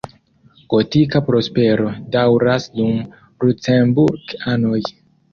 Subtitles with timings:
[0.73, 2.95] Gotika prospero daŭras dum
[3.45, 4.81] Lucemburk-anoj.